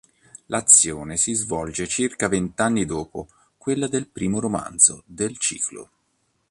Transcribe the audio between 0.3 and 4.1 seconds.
L'azione si svolge circa vent'anni dopo quella del